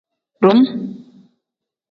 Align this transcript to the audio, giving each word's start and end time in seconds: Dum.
Dum. 0.41 0.59